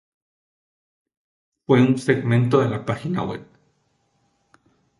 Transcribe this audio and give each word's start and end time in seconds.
Fue 1.67 1.79
un 1.79 1.95
segmento 1.99 2.59
de 2.59 2.69
la 2.71 2.83
página 2.83 3.21
web. 3.21 3.45